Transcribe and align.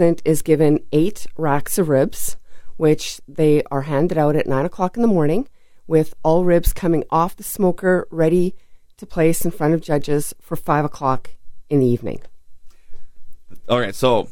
is 0.00 0.42
given 0.42 0.80
eight 0.92 1.26
racks 1.36 1.78
of 1.78 1.88
ribs, 1.88 2.36
which 2.76 3.20
they 3.28 3.62
are 3.70 3.82
handed 3.82 4.18
out 4.18 4.36
at 4.36 4.46
nine 4.46 4.64
o'clock 4.64 4.96
in 4.96 5.02
the 5.02 5.08
morning, 5.08 5.48
with 5.86 6.14
all 6.22 6.44
ribs 6.44 6.72
coming 6.72 7.04
off 7.10 7.36
the 7.36 7.42
smoker 7.42 8.06
ready 8.10 8.54
to 8.96 9.06
place 9.06 9.44
in 9.44 9.50
front 9.50 9.74
of 9.74 9.80
judges 9.80 10.34
for 10.40 10.56
five 10.56 10.84
o'clock 10.84 11.30
in 11.68 11.80
the 11.80 11.86
evening. 11.86 12.20
All 13.68 13.80
right, 13.80 13.94
so 13.94 14.28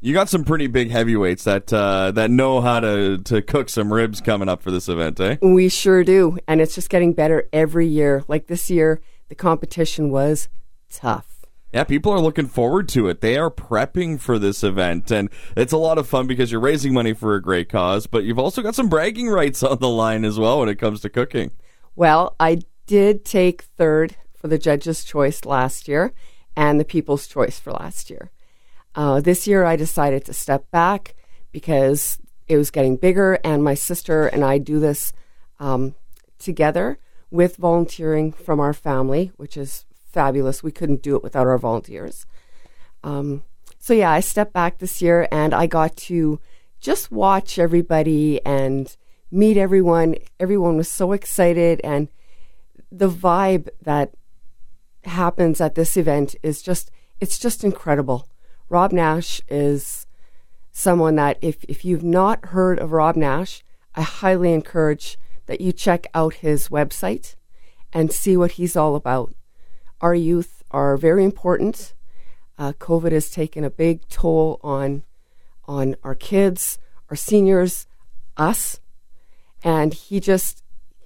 you 0.00 0.12
got 0.12 0.28
some 0.28 0.44
pretty 0.44 0.66
big 0.66 0.90
heavyweights 0.90 1.44
that 1.44 1.72
uh, 1.72 2.10
that 2.12 2.30
know 2.30 2.60
how 2.60 2.80
to 2.80 3.18
to 3.18 3.42
cook 3.42 3.68
some 3.68 3.92
ribs 3.92 4.20
coming 4.20 4.48
up 4.48 4.62
for 4.62 4.70
this 4.70 4.88
event, 4.88 5.18
eh? 5.20 5.36
We 5.40 5.68
sure 5.68 6.04
do, 6.04 6.38
and 6.46 6.60
it's 6.60 6.74
just 6.74 6.90
getting 6.90 7.14
better 7.14 7.48
every 7.52 7.86
year. 7.86 8.22
Like 8.28 8.46
this 8.46 8.70
year, 8.70 9.00
the 9.28 9.34
competition 9.34 10.10
was 10.10 10.48
tough. 10.90 11.33
Yeah, 11.74 11.82
people 11.82 12.12
are 12.12 12.20
looking 12.20 12.46
forward 12.46 12.88
to 12.90 13.08
it. 13.08 13.20
They 13.20 13.36
are 13.36 13.50
prepping 13.50 14.20
for 14.20 14.38
this 14.38 14.62
event, 14.62 15.10
and 15.10 15.28
it's 15.56 15.72
a 15.72 15.76
lot 15.76 15.98
of 15.98 16.06
fun 16.06 16.28
because 16.28 16.52
you're 16.52 16.60
raising 16.60 16.94
money 16.94 17.14
for 17.14 17.34
a 17.34 17.42
great 17.42 17.68
cause, 17.68 18.06
but 18.06 18.22
you've 18.22 18.38
also 18.38 18.62
got 18.62 18.76
some 18.76 18.88
bragging 18.88 19.26
rights 19.26 19.60
on 19.60 19.78
the 19.80 19.88
line 19.88 20.24
as 20.24 20.38
well 20.38 20.60
when 20.60 20.68
it 20.68 20.78
comes 20.78 21.00
to 21.00 21.08
cooking. 21.08 21.50
Well, 21.96 22.36
I 22.38 22.60
did 22.86 23.24
take 23.24 23.62
third 23.62 24.14
for 24.36 24.46
the 24.46 24.56
Judge's 24.56 25.02
Choice 25.02 25.44
last 25.44 25.88
year 25.88 26.12
and 26.54 26.78
the 26.78 26.84
People's 26.84 27.26
Choice 27.26 27.58
for 27.58 27.72
last 27.72 28.08
year. 28.08 28.30
Uh, 28.94 29.20
this 29.20 29.48
year, 29.48 29.64
I 29.64 29.74
decided 29.74 30.24
to 30.26 30.32
step 30.32 30.70
back 30.70 31.16
because 31.50 32.18
it 32.46 32.56
was 32.56 32.70
getting 32.70 32.94
bigger, 32.96 33.40
and 33.42 33.64
my 33.64 33.74
sister 33.74 34.28
and 34.28 34.44
I 34.44 34.58
do 34.58 34.78
this 34.78 35.12
um, 35.58 35.96
together 36.38 37.00
with 37.32 37.56
volunteering 37.56 38.30
from 38.30 38.60
our 38.60 38.72
family, 38.72 39.32
which 39.38 39.56
is 39.56 39.86
fabulous. 40.14 40.62
We 40.62 40.72
couldn't 40.72 41.02
do 41.02 41.16
it 41.16 41.22
without 41.22 41.46
our 41.46 41.58
volunteers. 41.58 42.24
Um, 43.02 43.42
so 43.78 43.92
yeah, 43.92 44.10
I 44.10 44.20
stepped 44.20 44.54
back 44.54 44.78
this 44.78 45.02
year 45.02 45.28
and 45.30 45.52
I 45.52 45.66
got 45.66 45.96
to 46.08 46.40
just 46.80 47.12
watch 47.12 47.58
everybody 47.58 48.40
and 48.46 48.96
meet 49.30 49.58
everyone. 49.58 50.14
Everyone 50.40 50.76
was 50.76 50.88
so 50.88 51.12
excited 51.12 51.80
and 51.84 52.08
the 52.90 53.10
vibe 53.10 53.68
that 53.82 54.14
happens 55.04 55.60
at 55.60 55.74
this 55.74 55.96
event 55.96 56.34
is 56.42 56.62
just 56.62 56.90
it's 57.20 57.38
just 57.38 57.64
incredible. 57.64 58.28
Rob 58.68 58.92
Nash 58.92 59.42
is 59.48 60.06
someone 60.72 61.16
that 61.16 61.38
if 61.42 61.64
if 61.64 61.84
you've 61.84 62.04
not 62.04 62.46
heard 62.46 62.78
of 62.78 62.92
Rob 62.92 63.16
Nash, 63.16 63.62
I 63.94 64.02
highly 64.02 64.52
encourage 64.52 65.18
that 65.46 65.60
you 65.60 65.72
check 65.72 66.06
out 66.14 66.34
his 66.34 66.68
website 66.68 67.34
and 67.92 68.10
see 68.10 68.36
what 68.36 68.52
he's 68.52 68.76
all 68.76 68.96
about 68.96 69.34
our 70.04 70.14
youth 70.14 70.62
are 70.70 70.98
very 70.98 71.24
important. 71.24 71.94
Uh, 72.58 72.74
COVID 72.74 73.12
has 73.12 73.30
taken 73.30 73.64
a 73.64 73.70
big 73.70 74.06
toll 74.10 74.60
on 74.62 75.02
on 75.66 75.96
our 76.04 76.14
kids, 76.14 76.78
our 77.08 77.16
seniors, 77.16 77.86
us, 78.36 78.80
and 79.64 79.94
he 79.94 80.20
just 80.20 80.62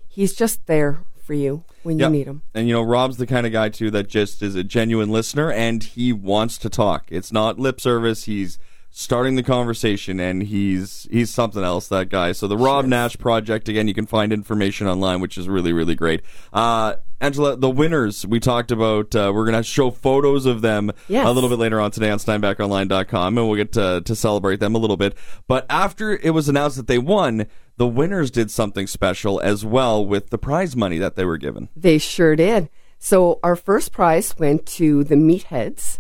he's 0.09 0.35
just 0.35 0.67
there 0.67 0.99
for 1.23 1.33
you 1.33 1.63
when 1.85 1.97
yep. 2.01 2.09
you 2.09 2.19
need 2.19 2.27
him. 2.27 2.43
And 2.55 2.67
you 2.67 2.75
know, 2.75 2.83
Rob's 2.83 3.19
the 3.19 3.27
kind 3.27 3.47
of 3.47 3.53
guy 3.53 3.69
too 3.69 3.89
that 3.93 4.09
just 4.09 4.43
is 4.43 4.57
a 4.57 4.65
genuine 4.65 5.11
listener 5.11 5.53
and 5.53 5.81
he 5.81 6.13
wants 6.13 6.59
to 6.59 6.69
talk. 6.69 7.05
It's 7.09 7.31
not 7.31 7.57
lip 7.57 7.81
service. 7.81 8.25
He's 8.25 8.59
starting 8.91 9.37
the 9.37 9.45
conversation 9.45 10.19
and 10.19 10.43
he's 10.43 11.07
he's 11.13 11.31
something 11.33 11.63
else 11.63 11.89
that 11.89 12.09
guy 12.09 12.33
so 12.33 12.49
the 12.49 12.57
rob 12.57 12.87
nash 12.87 13.19
project 13.19 13.69
again 13.69 13.87
you 13.87 13.93
can 13.93 14.07
find 14.07 14.33
information 14.33 14.87
online 14.87 15.21
which 15.21 15.37
is 15.37 15.47
really 15.47 15.75
really 15.75 15.95
great 15.95 16.23
uh, 16.55 16.95
Angela, 17.21 17.57
the 17.57 17.71
winners 17.71 18.25
we 18.25 18.39
talked 18.39 18.71
about, 18.71 19.15
uh, 19.15 19.33
we're 19.35 19.45
going 19.45 19.57
to 19.57 19.63
show 19.65 19.91
photos 19.91 20.47
of 20.47 20.63
them 20.63 20.93
yes. 21.09 21.27
a 21.27 21.33
little 21.33 21.51
bit 21.51 21.59
later 21.59 21.81
on 21.81 21.91
today 21.91 22.11
on 22.11 22.19
SteinbachOnline.com, 22.19 23.39
and 23.39 23.49
we'll 23.49 23.57
get 23.57 23.73
to, 23.73 24.01
to 24.05 24.15
celebrate 24.15 24.61
them 24.61 24.77
a 24.77 24.79
little 24.79 24.97
bit. 24.97 25.17
But 25.49 25.67
after 25.69 26.17
it 26.17 26.31
was 26.31 26.49
announced 26.49 26.77
that 26.77 26.87
they 26.87 26.99
won, 26.99 27.47
the 27.77 27.89
winners 27.89 28.31
did 28.31 28.53
something 28.53 28.87
special 28.87 29.41
as 29.41 29.65
well 29.65 30.05
with 30.07 30.31
the 30.31 30.39
prize 30.39 30.77
money 30.77 30.99
that 30.99 31.17
they 31.17 31.25
were 31.25 31.39
given. 31.39 31.69
They 31.75 31.99
sure 31.99 32.37
did. 32.37 32.69
So 33.01 33.41
our 33.43 33.57
first 33.57 33.93
prize 33.93 34.37
went 34.39 34.67
to 34.67 35.03
the 35.03 35.17
Meatheads, 35.17 35.99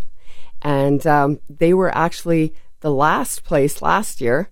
and 0.62 1.04
um, 1.06 1.40
they 1.48 1.74
were 1.74 1.96
actually 1.96 2.54
the 2.80 2.90
last 2.92 3.42
place 3.42 3.82
last 3.82 4.20
year, 4.20 4.50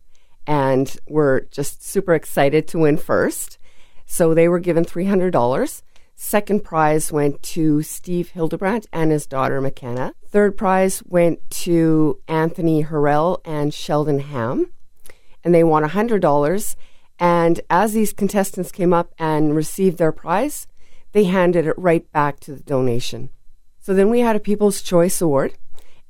and 0.48 0.96
were 1.08 1.48
just 1.50 1.84
super 1.84 2.14
excited 2.14 2.66
to 2.68 2.78
win 2.78 2.96
first. 2.96 3.58
So 4.04 4.34
they 4.34 4.48
were 4.48 4.60
given 4.60 4.84
three 4.84 5.06
hundred 5.06 5.32
dollars. 5.32 5.82
Second 6.18 6.64
prize 6.64 7.12
went 7.12 7.42
to 7.42 7.82
Steve 7.82 8.30
Hildebrandt 8.30 8.86
and 8.90 9.10
his 9.12 9.26
daughter 9.26 9.60
McKenna. 9.60 10.14
Third 10.26 10.56
prize 10.56 11.02
went 11.04 11.48
to 11.50 12.18
Anthony 12.26 12.84
Harrell 12.84 13.42
and 13.44 13.72
Sheldon 13.72 14.20
Ham, 14.20 14.72
and 15.44 15.54
they 15.54 15.62
won 15.62 15.84
$100. 15.84 16.76
And 17.18 17.60
as 17.68 17.92
these 17.92 18.14
contestants 18.14 18.72
came 18.72 18.94
up 18.94 19.12
and 19.18 19.54
received 19.54 19.98
their 19.98 20.10
prize, 20.10 20.66
they 21.12 21.24
handed 21.24 21.66
it 21.66 21.78
right 21.78 22.10
back 22.12 22.40
to 22.40 22.54
the 22.54 22.62
donation. 22.62 23.28
So 23.78 23.92
then 23.92 24.08
we 24.08 24.20
had 24.20 24.36
a 24.36 24.40
People's 24.40 24.80
Choice 24.80 25.20
Award, 25.20 25.52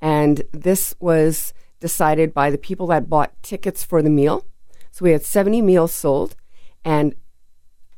and 0.00 0.42
this 0.52 0.94
was 1.00 1.52
decided 1.80 2.32
by 2.32 2.50
the 2.50 2.58
people 2.58 2.86
that 2.86 3.08
bought 3.08 3.42
tickets 3.42 3.82
for 3.82 4.02
the 4.02 4.10
meal. 4.10 4.44
So 4.92 5.04
we 5.04 5.10
had 5.10 5.24
70 5.24 5.62
meals 5.62 5.92
sold, 5.92 6.36
and 6.84 7.16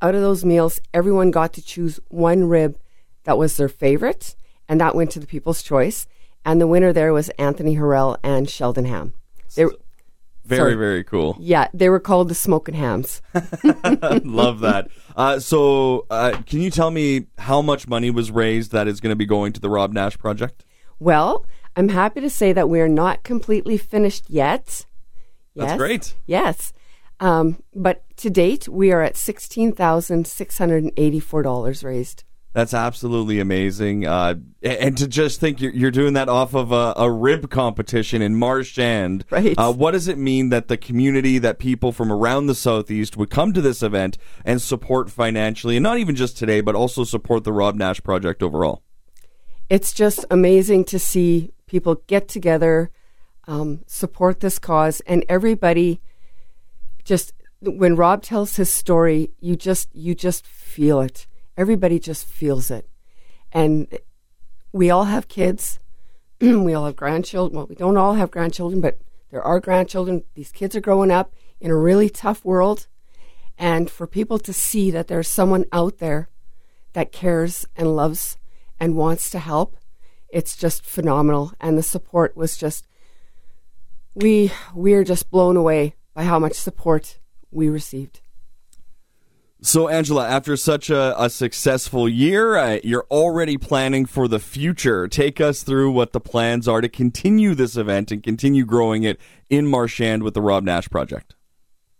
out 0.01 0.15
of 0.15 0.21
those 0.21 0.45
meals, 0.45 0.81
everyone 0.95 1.31
got 1.31 1.53
to 1.55 1.63
choose 1.63 2.01
one 2.09 2.45
rib 2.45 2.79
that 3.25 3.39
was 3.39 3.57
their 3.57 3.69
favorite, 3.69 4.37
and 4.69 4.81
that 4.81 4.95
went 4.95 5.11
to 5.13 5.21
the 5.21 5.27
People's 5.27 5.63
Choice. 5.63 6.07
And 6.45 6.61
the 6.61 6.67
winner 6.67 6.93
there 6.93 7.13
was 7.13 7.29
Anthony 7.31 7.77
Harrell 7.77 8.17
and 8.23 8.49
Sheldon 8.49 8.87
Ham. 8.87 9.13
They, 9.55 9.65
were, 9.65 9.77
very, 10.45 10.59
sorry. 10.59 10.75
very 10.77 11.05
cool. 11.05 11.37
Yeah, 11.39 11.69
they 11.75 11.91
were 11.91 12.01
called 12.01 12.29
the 12.29 12.35
Smoking 12.35 12.75
Hams. 12.75 13.21
Love 14.25 14.61
that. 14.61 14.89
Uh, 15.15 15.41
so, 15.41 16.07
uh, 16.11 16.41
can 16.47 16.61
you 16.61 16.71
tell 16.71 16.91
me 16.91 17.27
how 17.37 17.61
much 17.61 17.87
money 17.87 18.11
was 18.11 18.31
raised 18.31 18.73
that 18.73 18.89
is 18.89 19.01
going 19.01 19.11
to 19.11 19.17
be 19.17 19.27
going 19.27 19.53
to 19.53 19.61
the 19.61 19.69
Rob 19.69 19.93
Nash 19.93 20.17
project? 20.17 20.65
Well, 20.99 21.45
I'm 21.77 21.91
happy 21.91 22.21
to 22.23 22.31
say 22.31 22.53
that 22.55 22.69
we 22.69 22.81
are 22.81 22.89
not 22.89 23.25
completely 23.25 23.77
finished 23.77 24.31
yet. 24.31 24.87
Yes. 25.55 25.67
That's 25.67 25.77
great. 25.77 26.15
Yes. 26.27 26.73
Um, 27.21 27.62
but 27.75 28.05
to 28.19 28.31
date, 28.31 28.69
we 28.69 28.93
are 28.93 29.03
at 29.03 29.15
$16,684 29.15 31.84
raised. 31.84 32.23
That's 32.55 32.75
absolutely 32.75 33.41
amazing. 33.41 34.06
Uh, 34.06 34.37
and 34.62 34.97
to 34.99 35.06
just 35.06 35.39
think 35.39 35.61
you're, 35.61 35.73
you're 35.73 35.91
doing 35.91 36.15
that 36.15 36.29
off 36.29 36.55
of 36.55 36.73
a, 36.73 36.95
a 36.97 37.11
rib 37.11 37.51
competition 37.51 38.23
in 38.23 38.37
Marchand. 38.37 39.25
Right. 39.31 39.55
Uh, 39.56 39.73
what 39.73 39.93
does 39.93 40.09
it 40.09 40.19
mean 40.19 40.49
that 40.49 40.69
the 40.69 40.77
community, 40.77 41.39
that 41.39 41.59
people 41.59 41.93
from 41.93 42.11
around 42.11 42.47
the 42.47 42.55
Southeast 42.55 43.17
would 43.17 43.31
come 43.31 43.53
to 43.53 43.61
this 43.61 43.83
event 43.83 44.19
and 44.45 44.62
support 44.62 45.11
financially, 45.11 45.77
and 45.77 45.83
not 45.83 45.99
even 45.99 46.17
just 46.17 46.39
today, 46.39 46.61
but 46.61 46.75
also 46.75 47.05
support 47.05 47.45
the 47.45 47.53
Rob 47.53 47.77
Nash 47.77 48.03
Project 48.03 48.43
overall? 48.43 48.83
It's 49.69 49.93
just 49.93 50.25
amazing 50.31 50.87
to 50.87 50.99
see 50.99 51.53
people 51.67 51.97
get 52.06 52.27
together, 52.27 52.91
um, 53.47 53.85
support 53.87 54.41
this 54.41 54.59
cause, 54.59 55.00
and 55.00 55.25
everybody 55.29 56.00
just 57.09 57.33
when 57.61 57.97
Rob 57.97 58.23
tells 58.23 58.57
his 58.57 58.71
story, 58.71 59.31
you 59.41 59.57
just 59.57 59.89
you 59.95 60.15
just 60.15 60.47
feel 60.47 61.01
it. 61.01 61.27
Everybody 61.57 61.99
just 61.99 62.27
feels 62.27 62.71
it. 62.71 62.87
And 63.51 63.89
we 64.73 64.91
all 64.91 65.05
have 65.05 65.27
kids. 65.27 65.81
we 66.41 66.75
all 66.75 66.85
have 66.85 66.97
grandchildren. 66.97 67.57
Well, 67.57 67.67
we 67.67 67.75
don't 67.75 67.97
all 67.97 68.15
have 68.15 68.31
grandchildren, 68.31 68.83
but 68.83 68.99
there 69.31 69.43
are 69.43 69.59
grandchildren. 69.59 70.25
These 70.35 70.53
kids 70.53 70.77
are 70.77 70.83
growing 70.83 71.11
up 71.11 71.35
in 71.61 71.71
a 71.71 71.77
really 71.77 72.11
tough 72.11 72.45
world. 72.45 72.87
And 73.57 73.91
for 73.91 74.07
people 74.07 74.39
to 74.41 74.53
see 74.53 74.91
that 74.91 75.09
there's 75.09 75.29
someone 75.29 75.65
out 75.73 75.99
there 75.99 76.29
that 76.93 77.11
cares 77.11 77.67
and 77.75 77.97
loves 77.97 78.37
and 78.79 78.97
wants 78.97 79.31
to 79.31 79.39
help, 79.39 79.79
it's 80.29 80.57
just 80.57 80.85
phenomenal. 80.85 81.53
And 81.59 81.79
the 81.79 81.83
support 81.83 82.37
was 82.37 82.59
just 82.59 82.87
we 84.15 84.53
we're 84.75 85.05
just 85.05 85.31
blown 85.31 85.56
away 85.56 85.94
by 86.19 86.25
how 86.25 86.41
much 86.41 86.55
support 86.55 87.20
we 87.53 87.69
received. 87.69 88.20
So, 89.62 89.87
Angela, 89.87 90.26
after 90.26 90.56
such 90.56 90.91
a, 90.91 91.15
a 91.17 91.31
successful 91.31 92.09
year, 92.09 92.56
uh, 92.56 92.81
you're 92.82 93.06
already 93.09 93.56
planning 93.56 94.05
for 94.05 94.26
the 94.26 94.41
future. 94.41 95.06
Take 95.06 95.41
us 95.41 95.62
through 95.62 95.93
what 95.93 96.12
the 96.12 96.19
plans 96.19 96.67
are 96.67 96.81
to 96.81 96.88
continue 96.88 97.55
this 97.55 97.76
event 97.76 98.11
and 98.11 98.20
continue 98.20 98.65
growing 98.65 99.05
it 99.05 99.20
in 99.49 99.69
Marchand 99.69 100.25
with 100.25 100.35
the 100.35 100.41
Rob 100.41 100.65
Nash 100.65 100.88
Project. 100.88 101.37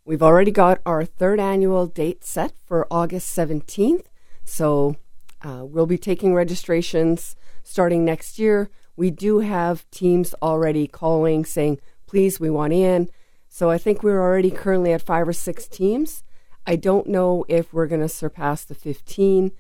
We've 0.05 0.23
already 0.23 0.51
got 0.51 0.81
our 0.85 1.05
third 1.05 1.39
annual 1.39 1.87
date 1.87 2.25
set 2.25 2.55
for 2.67 2.89
August 2.91 3.37
17th. 3.37 4.07
So, 4.45 4.97
uh, 5.43 5.65
we'll 5.65 5.87
be 5.87 5.99
taking 5.99 6.35
registrations 6.35 7.37
starting 7.63 8.05
next 8.05 8.37
year. 8.37 8.69
We 8.97 9.13
do 9.13 9.39
have 9.39 9.89
teams 9.93 10.35
already 10.43 10.89
calling 10.89 11.45
saying, 11.45 11.79
please, 12.09 12.41
we 12.41 12.51
want 12.51 12.73
in. 12.73 13.11
So 13.49 13.71
I 13.71 13.79
think 13.79 14.03
we're 14.03 14.21
already 14.21 14.51
currently 14.51 14.93
at 14.93 15.03
five 15.03 15.27
or 15.27 15.33
six 15.33 15.67
teams. 15.67 16.23
I 16.67 16.77
don't 16.77 17.07
know 17.07 17.45
if 17.49 17.73
we're 17.73 17.87
going 17.87 18.03
to 18.03 18.09
surpass 18.09 18.65
the 18.65 18.75
15. 18.75 19.53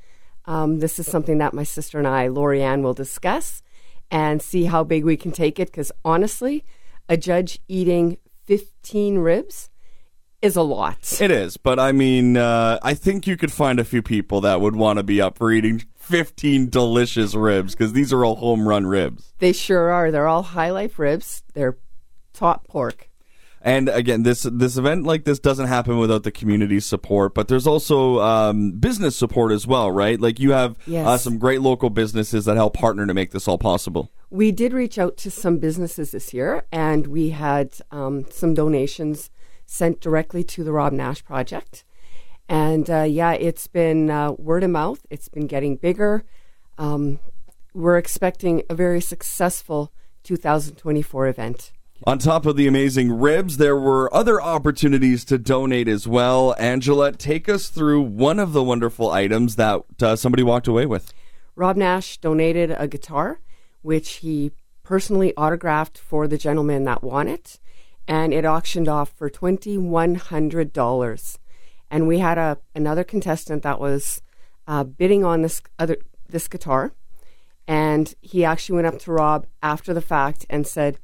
Um, 0.45 0.79
this 0.79 0.99
is 0.99 1.07
something 1.07 1.39
that 1.39 1.55
my 1.55 1.63
sister 1.63 1.99
and 1.99 2.07
I, 2.07 2.29
Lori 2.29 2.63
Ann, 2.63 2.83
will 2.83 2.95
discuss 2.95 3.63
and 4.11 4.41
see 4.43 4.65
how 4.65 4.85
big 4.85 5.05
we 5.05 5.17
can 5.17 5.33
take 5.33 5.59
it. 5.59 5.69
Because 5.69 5.93
honestly, 6.05 6.65
a 7.09 7.17
judge 7.17 7.61
eating 7.69 8.19
15 8.45 9.19
ribs 9.19 9.71
is 10.41 10.57
a 10.57 10.63
lot. 10.63 11.21
It 11.21 11.31
is, 11.31 11.57
but 11.57 11.79
I 11.79 11.93
mean, 11.93 12.37
uh, 12.37 12.79
I 12.83 12.95
think 12.95 13.27
you 13.27 13.37
could 13.37 13.53
find 13.53 13.81
a 13.81 13.85
few 13.85 14.03
people 14.03 14.41
that 14.43 14.61
would 14.61 14.77
want 14.77 14.99
to 14.99 15.03
be 15.03 15.21
up 15.21 15.37
for 15.37 15.51
eating 15.51 15.83
15 15.97 16.71
delicious 16.71 17.35
ribs 17.35 17.75
because 17.75 17.93
these 17.93 18.13
are 18.13 18.25
all 18.25 18.37
home 18.37 18.69
run 18.69 18.87
ribs. 18.87 19.33
They 19.39 19.53
sure 19.53 19.91
are. 19.91 20.11
They're 20.11 20.29
all 20.29 20.43
high 20.43 20.71
life 20.71 20.99
ribs. 20.99 21.43
They're 21.55 21.77
top 22.33 22.69
pork. 22.69 23.11
And 23.61 23.89
again, 23.89 24.23
this 24.23 24.43
this 24.51 24.77
event 24.77 25.05
like 25.05 25.25
this 25.25 25.41
doesn't 25.41 25.67
happen 25.67 25.99
without 25.99 26.23
the 26.23 26.31
community 26.31 26.79
support, 26.81 27.35
but 27.35 27.49
there's 27.49 27.67
also 27.67 28.21
um, 28.21 28.73
business 28.73 29.17
support 29.17 29.51
as 29.51 29.67
well, 29.67 29.91
right? 29.91 30.21
Like 30.21 30.39
you 30.39 30.53
have 30.53 30.77
Yes. 30.87 31.07
uh, 31.07 31.19
some 31.19 31.39
great 31.39 31.61
local 31.61 31.91
businesses 31.91 32.45
that 32.45 32.57
help 32.57 32.75
partner 32.75 33.05
to 33.07 33.15
make 33.15 33.33
this 33.33 33.49
all 33.49 33.59
possible. 33.59 34.13
We 34.31 34.53
did 34.53 34.73
reach 34.73 34.97
out 34.99 35.17
to 35.19 35.31
some 35.31 35.59
businesses 35.59 36.13
this 36.13 36.33
year, 36.33 36.65
and 36.71 37.09
we 37.09 37.31
had 37.31 37.73
um, 37.91 38.27
some 38.31 38.55
donations 38.55 39.31
sent 39.67 40.01
directly 40.01 40.45
to 40.45 40.63
the 40.63 40.73
Rob 40.73 40.93
Nash 40.93 41.25
Project. 41.25 41.85
And 42.49 42.89
uh, 42.89 43.03
yeah, 43.03 43.33
it's 43.33 43.67
been 43.67 44.09
uh, 44.09 44.33
word 44.33 44.63
of 44.65 44.71
mouth. 44.71 45.05
It's 45.11 45.29
been 45.29 45.47
getting 45.47 45.77
bigger. 45.77 46.25
Um, 46.79 47.19
we're 47.75 47.99
expecting 47.99 48.63
a 48.71 48.75
very 48.75 49.01
successful 49.01 49.93
2024 50.23 51.27
event. 51.27 51.73
On 52.05 52.19
top 52.19 52.47
of 52.47 52.57
the 52.57 52.69
amazing 52.69 53.19
ribs, 53.19 53.57
there 53.57 53.77
were 53.77 54.13
other 54.15 54.41
opportunities 54.41 55.25
to 55.27 55.37
donate 55.37 55.89
as 55.89 56.07
well. 56.07 56.55
Angela, 56.59 57.13
take 57.13 57.49
us 57.49 57.69
through 57.69 58.03
one 58.03 58.39
of 58.39 58.53
the 58.53 58.63
wonderful 58.63 59.11
items 59.11 59.57
that 59.57 59.83
uh, 60.01 60.15
somebody 60.15 60.45
walked 60.45 60.69
away 60.69 60.87
with. 60.87 61.13
Rob 61.57 61.77
Nash 61.77 62.19
donated 62.19 62.71
a 62.79 62.87
guitar, 62.87 63.41
which 63.83 64.17
he 64.17 64.53
personally 64.85 65.37
autographed 65.37 65.99
for 65.99 66.29
the 66.29 66.39
gentleman 66.39 66.85
that 66.85 67.03
won 67.03 67.27
it, 67.27 67.59
and 68.07 68.33
it 68.33 68.45
auctioned 68.45 68.89
off 68.89 69.11
for 69.11 69.29
twenty 69.29 69.77
one 69.77 70.15
hundred 70.15 70.73
dollars. 70.73 71.39
And 71.91 72.07
we 72.07 72.21
had 72.21 72.39
a 72.39 72.59
another 72.77 73.03
contestant 73.03 73.65
that 73.65 73.81
was 73.81 74.23
uh, 74.69 74.85
bidding 74.85 75.25
on 75.25 75.43
this 75.43 75.61
other 75.81 75.99
this 76.29 76.47
guitar, 76.47 76.93
and 77.67 78.15
he 78.21 78.45
actually 78.45 78.77
went 78.77 78.87
up 78.87 79.01
to 79.01 79.13
Rob 79.13 79.47
after 79.63 79.93
the 79.93 80.01
fact 80.01 80.47
and 80.49 80.65
said, 80.65 81.01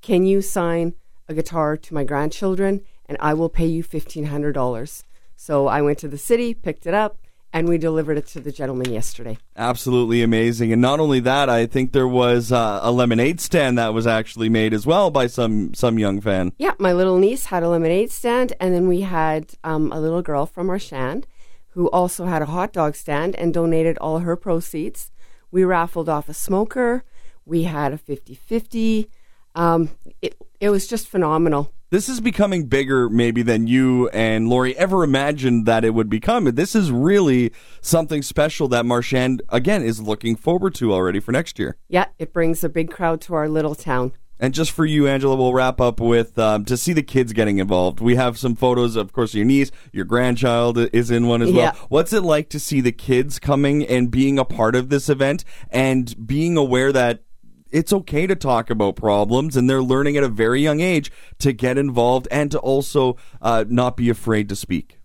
"Can 0.00 0.24
you 0.24 0.42
sign 0.42 0.94
a 1.28 1.34
guitar 1.34 1.76
to 1.76 1.94
my 1.94 2.04
grandchildren, 2.04 2.82
and 3.06 3.16
I 3.20 3.34
will 3.34 3.48
pay 3.48 3.66
you 3.66 3.82
fifteen 3.82 4.26
hundred 4.26 4.52
dollars." 4.52 5.04
So 5.36 5.68
I 5.68 5.80
went 5.80 5.98
to 6.00 6.08
the 6.08 6.18
city, 6.18 6.52
picked 6.52 6.86
it 6.86 6.92
up, 6.92 7.16
and 7.52 7.68
we 7.68 7.78
delivered 7.78 8.18
it 8.18 8.26
to 8.28 8.40
the 8.40 8.52
gentleman 8.52 8.92
yesterday. 8.92 9.38
Absolutely 9.56 10.22
amazing. 10.22 10.72
And 10.72 10.82
not 10.82 11.00
only 11.00 11.20
that, 11.20 11.48
I 11.48 11.66
think 11.66 11.92
there 11.92 12.06
was 12.06 12.52
uh, 12.52 12.80
a 12.82 12.92
lemonade 12.92 13.40
stand 13.40 13.78
that 13.78 13.94
was 13.94 14.06
actually 14.06 14.48
made 14.48 14.74
as 14.74 14.86
well 14.86 15.10
by 15.10 15.26
some 15.26 15.74
some 15.74 15.98
young 15.98 16.20
fan. 16.20 16.52
Yeah, 16.58 16.74
my 16.78 16.92
little 16.92 17.18
niece 17.18 17.46
had 17.46 17.62
a 17.62 17.68
lemonade 17.68 18.10
stand, 18.10 18.52
and 18.60 18.74
then 18.74 18.86
we 18.86 19.00
had 19.02 19.52
um, 19.64 19.92
a 19.92 20.00
little 20.00 20.22
girl 20.22 20.46
from 20.46 20.66
Marchand 20.66 21.26
who 21.70 21.88
also 21.90 22.26
had 22.26 22.42
a 22.42 22.46
hot 22.46 22.72
dog 22.72 22.96
stand 22.96 23.34
and 23.36 23.54
donated 23.54 23.96
all 23.98 24.20
her 24.20 24.36
proceeds. 24.36 25.10
We 25.50 25.64
raffled 25.64 26.08
off 26.08 26.28
a 26.28 26.34
smoker. 26.34 27.04
We 27.44 27.64
had 27.64 27.92
a 27.92 27.98
50 27.98 28.34
50. 28.34 29.08
Um, 29.54 29.90
it, 30.22 30.36
it 30.60 30.70
was 30.70 30.86
just 30.86 31.08
phenomenal. 31.08 31.72
This 31.90 32.08
is 32.08 32.20
becoming 32.20 32.66
bigger, 32.66 33.10
maybe, 33.10 33.42
than 33.42 33.66
you 33.66 34.08
and 34.10 34.48
Lori 34.48 34.76
ever 34.76 35.02
imagined 35.02 35.66
that 35.66 35.84
it 35.84 35.90
would 35.92 36.08
become. 36.08 36.44
This 36.44 36.76
is 36.76 36.92
really 36.92 37.52
something 37.80 38.22
special 38.22 38.68
that 38.68 38.86
Marchand, 38.86 39.42
again, 39.48 39.82
is 39.82 40.00
looking 40.00 40.36
forward 40.36 40.76
to 40.76 40.92
already 40.92 41.18
for 41.18 41.32
next 41.32 41.58
year. 41.58 41.76
Yeah, 41.88 42.06
it 42.16 42.32
brings 42.32 42.62
a 42.62 42.68
big 42.68 42.92
crowd 42.92 43.20
to 43.22 43.34
our 43.34 43.48
little 43.48 43.74
town. 43.74 44.12
And 44.38 44.54
just 44.54 44.70
for 44.70 44.86
you, 44.86 45.08
Angela, 45.08 45.34
we'll 45.34 45.52
wrap 45.52 45.80
up 45.80 45.98
with 46.00 46.38
um, 46.38 46.64
to 46.66 46.76
see 46.76 46.92
the 46.92 47.02
kids 47.02 47.32
getting 47.32 47.58
involved. 47.58 48.00
We 48.00 48.14
have 48.14 48.38
some 48.38 48.54
photos, 48.54 48.94
of 48.94 49.12
course, 49.12 49.34
your 49.34 49.44
niece, 49.44 49.72
your 49.92 50.04
grandchild 50.04 50.78
is 50.78 51.10
in 51.10 51.26
one 51.26 51.42
as 51.42 51.52
well. 51.52 51.72
What's 51.88 52.12
it 52.12 52.22
like 52.22 52.48
to 52.50 52.60
see 52.60 52.80
the 52.80 52.92
kids 52.92 53.38
coming 53.38 53.84
and 53.84 54.10
being 54.10 54.38
a 54.38 54.44
part 54.44 54.76
of 54.76 54.90
this 54.90 55.08
event 55.08 55.44
and 55.70 56.26
being 56.26 56.56
aware 56.56 56.92
that 56.92 57.24
it's 57.70 57.92
okay 57.92 58.26
to 58.26 58.34
talk 58.34 58.70
about 58.70 58.96
problems 58.96 59.56
and 59.56 59.68
they're 59.68 59.82
learning 59.82 60.16
at 60.16 60.24
a 60.24 60.28
very 60.28 60.60
young 60.60 60.80
age 60.80 61.10
to 61.38 61.52
get 61.52 61.78
involved 61.78 62.28
and 62.30 62.50
to 62.50 62.58
also 62.58 63.16
uh, 63.40 63.64
not 63.68 63.96
be 63.96 64.08
afraid 64.10 64.48
to 64.48 64.56
speak? 64.56 64.98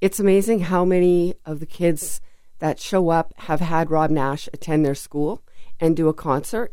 It's 0.00 0.20
amazing 0.20 0.60
how 0.60 0.84
many 0.84 1.34
of 1.44 1.60
the 1.60 1.66
kids 1.66 2.20
that 2.60 2.80
show 2.80 3.10
up 3.10 3.32
have 3.38 3.60
had 3.60 3.90
Rob 3.90 4.10
Nash 4.10 4.48
attend 4.52 4.84
their 4.84 4.94
school 4.94 5.42
and 5.80 5.96
do 5.96 6.08
a 6.08 6.14
concert. 6.14 6.72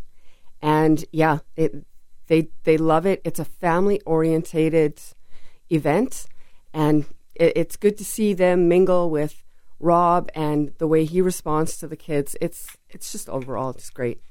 And 0.61 1.05
yeah, 1.11 1.39
it, 1.55 1.85
they 2.27 2.49
they 2.63 2.77
love 2.77 3.05
it. 3.05 3.21
It's 3.23 3.39
a 3.39 3.45
family 3.45 4.01
orientated 4.01 4.99
event, 5.69 6.25
and 6.73 7.05
it, 7.35 7.53
it's 7.55 7.75
good 7.75 7.97
to 7.97 8.05
see 8.05 8.33
them 8.33 8.67
mingle 8.67 9.09
with 9.09 9.43
Rob 9.79 10.29
and 10.33 10.73
the 10.77 10.87
way 10.87 11.05
he 11.05 11.21
responds 11.21 11.77
to 11.77 11.87
the 11.87 11.95
kids. 11.95 12.35
It's 12.41 12.77
it's 12.89 13.11
just 13.11 13.29
overall 13.29 13.73
just 13.73 13.93
great. 13.93 14.21